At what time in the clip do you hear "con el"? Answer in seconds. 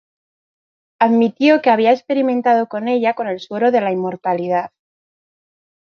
3.13-3.39